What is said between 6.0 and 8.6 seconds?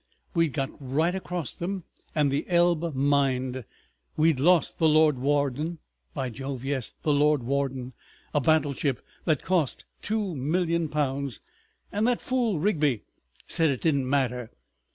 By Jove, yes. The Lord Warden! A